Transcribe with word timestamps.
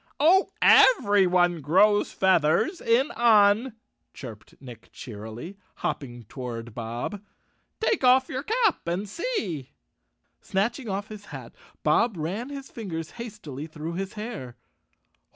"Oh, 0.19 0.49
everyone 0.63 1.61
grows 1.61 2.11
feathers 2.11 2.81
in 2.81 3.11
Un," 3.11 3.75
chirped 4.15 4.55
Nick 4.59 4.89
cheerily, 4.91 5.57
hopping 5.75 6.23
toward 6.23 6.73
Bob. 6.73 7.21
"Take 7.79 8.03
off 8.03 8.27
your 8.27 8.41
cap 8.41 8.87
and 8.87 9.07
see." 9.07 9.73
Snatching 10.41 10.89
off 10.89 11.09
his 11.09 11.25
hat 11.25 11.53
Bob 11.83 12.17
ran 12.17 12.49
his 12.49 12.71
fingers 12.71 13.11
hastily 13.11 13.67
through 13.67 13.93
his 13.93 14.13
hair. 14.13 14.57